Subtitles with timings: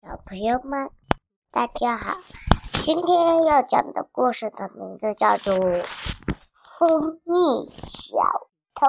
[0.00, 0.90] 小朋友们，
[1.50, 2.18] 大家好！
[2.80, 5.54] 今天要讲的故事的名字叫做
[6.78, 8.16] 《蜂蜜小
[8.74, 8.86] 偷》。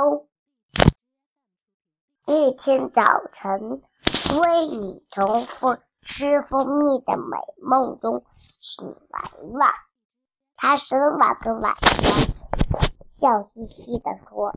[2.27, 3.03] 一天早
[3.33, 3.81] 晨，
[4.39, 8.23] 威尼从蜂吃蜂蜜的美梦中
[8.59, 9.65] 醒来了。
[10.55, 12.09] 他伸了个懒腰，
[13.11, 14.53] 笑嘻嘻地说：“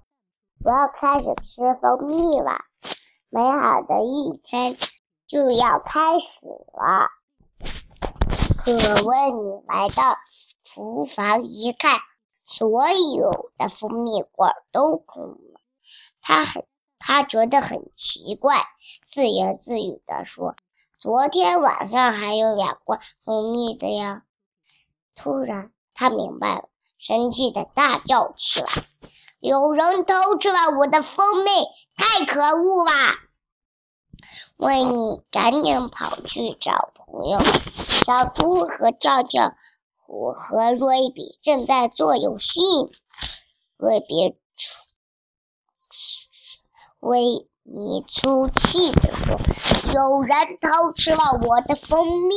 [0.62, 2.61] 我要开始吃蜂蜜了。”
[3.30, 4.77] 美好的一天。
[5.33, 7.09] 就要开始了。
[8.59, 10.18] 可温尼来到
[10.63, 12.00] 厨房一看，
[12.45, 15.61] 所有的蜂蜜罐都空了。
[16.21, 16.67] 他很，
[16.99, 18.59] 他觉得很奇怪，
[19.07, 20.54] 自言自语地说
[21.00, 24.25] ：“昨天晚上还有两罐蜂蜜的呀。”
[25.17, 26.68] 突然，他明白了，
[26.99, 28.68] 生气的大叫起来
[29.40, 31.51] ：“有人偷吃了我的蜂蜜！
[31.96, 32.92] 太可恶了！”
[34.62, 37.41] 维尼赶紧跑去找朋友。
[37.75, 39.55] 小猪和跳跳
[39.97, 42.61] 虎和瑞比正在做游戏。
[43.77, 44.39] 瑞比
[47.00, 49.41] 为你出气的说
[49.92, 52.34] ：“有人偷吃了我的蜂蜜。”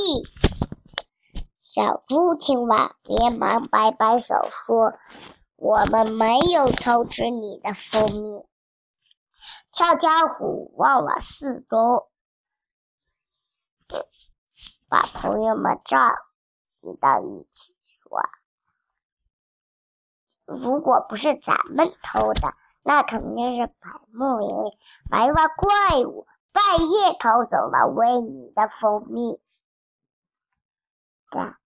[1.60, 4.94] 小猪听完，连忙摆摆手说
[5.58, 8.42] ：“我们没有偷吃你的蜂蜜。”
[9.72, 12.08] 跳跳虎望了四周。
[14.96, 16.00] 把朋友们召
[16.66, 18.18] 集到一起说
[20.48, 24.80] ：“如果不是咱们偷的，那肯定是百慕因为
[25.10, 29.38] 白发怪物半夜偷走了维尼的蜂蜜。”
[31.30, 31.58] 的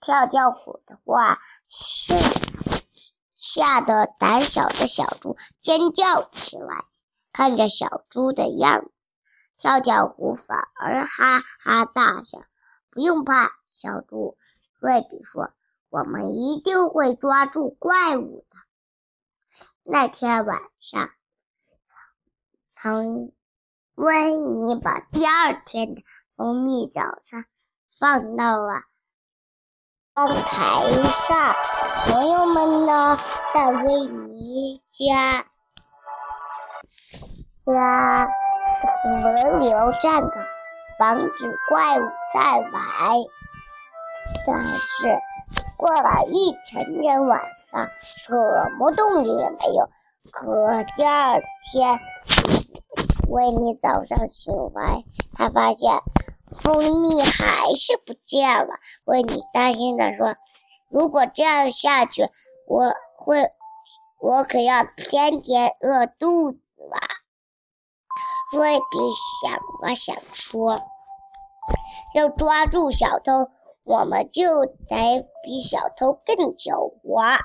[0.00, 2.16] 跳跳虎的话，吓
[3.32, 6.84] 吓得胆小的小猪尖叫起来，
[7.32, 8.90] 看着小猪的样子。
[9.58, 12.38] 跳跳虎反而哈哈大笑，
[12.90, 14.38] 不用怕，小猪。
[14.78, 15.50] 瑞比说
[15.90, 18.56] ：“我们一定会抓住怪物的。”
[19.82, 21.10] 那天晚上，
[22.76, 23.30] 唐
[23.96, 26.02] 维尼把第二天的
[26.36, 27.44] 蜂蜜早餐
[27.90, 28.84] 放到了
[30.14, 31.56] 窗台上。
[32.06, 33.18] 朋友们呢，
[33.52, 35.46] 在维尼家
[37.64, 38.28] 家。
[39.22, 40.32] 轮流站岗，
[40.98, 42.02] 防止怪物
[42.32, 43.16] 再来。
[44.46, 45.18] 但是
[45.76, 47.40] 过了一整天晚
[47.70, 49.88] 上，什么动静也没有。
[50.30, 51.40] 可第二
[51.72, 51.98] 天，
[53.28, 56.02] 维尼早上醒来，他发现
[56.60, 58.74] 蜂蜜还是不见了。
[59.04, 60.36] 维尼担心的说
[60.90, 62.24] ：“如果这样下去，
[62.66, 63.50] 我会，
[64.20, 66.58] 我可要天天饿肚子
[66.90, 66.98] 了。”
[68.52, 68.98] 瑞比
[69.42, 69.52] 想
[69.82, 70.80] 了想，说
[72.14, 73.50] ：“要抓住小偷，
[73.84, 77.38] 我们就得比小偷更狡猾。”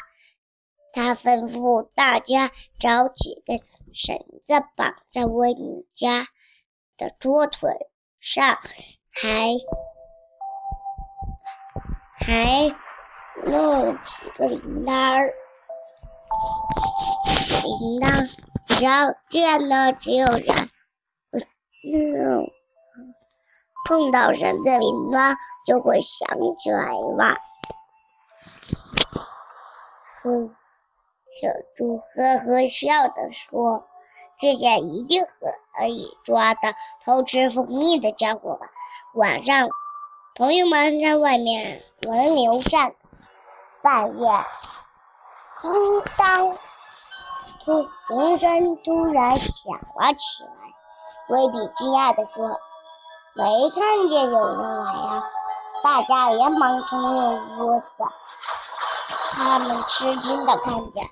[0.94, 3.60] 他吩咐大家找几根
[3.94, 6.28] 绳子绑在维尼家
[6.98, 7.72] 的桌腿
[8.20, 8.60] 上，
[9.12, 9.50] 还
[12.16, 12.76] 还
[13.44, 15.18] 弄几个铃铛
[17.64, 18.53] 铃铛，
[18.84, 20.44] 然后这样呢，只有人。
[21.86, 22.52] 嗯，
[23.88, 25.36] 碰到绳子铃铛
[25.66, 26.28] 就会响
[26.58, 27.38] 起来了。
[30.22, 30.50] 呵，
[31.32, 33.86] 小猪呵呵笑着说
[34.38, 35.26] ：“这下一定
[35.78, 36.74] 可以抓到
[37.06, 38.68] 偷吃蜂蜜的家伙吧？”
[39.16, 39.70] 晚上，
[40.36, 42.94] 朋友们在外面轮流站。
[43.82, 44.30] 半夜，
[45.62, 45.72] 叮
[46.18, 46.58] 当，
[47.66, 50.50] 突铃声突然响了起来。
[51.30, 52.46] 威比惊讶地说
[53.36, 55.24] ：“没看见有人来呀！”
[55.82, 58.04] 大家连忙冲进屋子，
[59.32, 61.04] 他们吃惊地看见，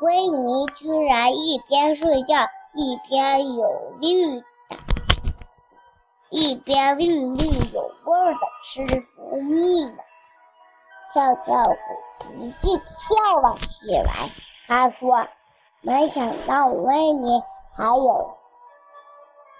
[0.00, 2.36] 维尼居然一边睡觉
[2.74, 4.46] 一边有绿的，
[6.30, 9.98] 一边绿绿有味的吃蜂蜜呢。
[11.12, 11.74] 跳跳虎
[12.36, 14.30] 一起跳了起来，
[14.66, 15.26] 他说
[15.82, 17.42] ：“没想到维尼
[17.74, 18.38] 还有。”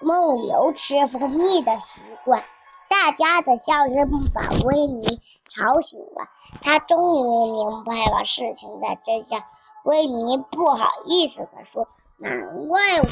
[0.01, 2.43] 梦游吃蜂蜜的习惯，
[2.89, 6.27] 大家的笑声把维尼吵醒了。
[6.61, 9.43] 他终于明白了事情的真相。
[9.83, 11.87] 维尼不好意思地说
[12.19, 13.05] ：“难怪我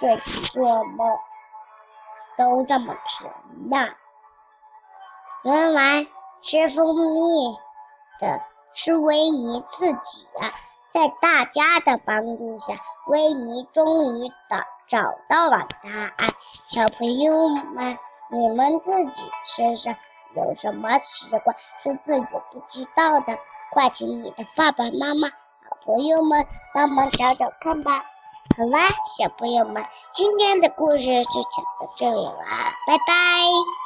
[0.00, 1.16] 做起做梦
[2.36, 3.32] 都这么甜
[3.70, 3.76] 呢。
[5.44, 6.04] 原来
[6.40, 7.56] 吃蜂蜜
[8.18, 8.40] 的
[8.74, 10.50] 是维尼自己啊！”
[10.94, 12.72] 在大家的帮助下，
[13.08, 16.30] 维尼终于找找到了答案。
[16.68, 17.98] 小朋友们，
[18.30, 19.92] 你们自己身上
[20.36, 23.36] 有什么习惯是自己不知道的？
[23.72, 27.90] 快请你的爸爸妈妈、好朋友们帮忙找找看吧。
[28.56, 28.86] 好啦，
[29.18, 33.83] 小朋友们，今天的故事就讲到这里啦，拜拜。